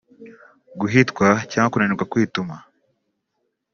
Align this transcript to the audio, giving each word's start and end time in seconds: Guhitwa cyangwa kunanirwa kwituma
Guhitwa 0.79 1.27
cyangwa 1.51 1.71
kunanirwa 1.71 2.09
kwituma 2.11 2.55